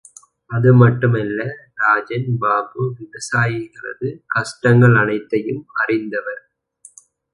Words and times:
அது 0.49 0.73
மட்டுமல்ல, 0.73 1.39
ராஜன் 1.75 2.37
பாபு 2.39 2.95
விவசாயிகளது 2.97 4.09
கஷ்டங்கள் 4.27 4.95
அனைத்தையும் 4.95 5.63
அறிந்தவர். 5.75 6.41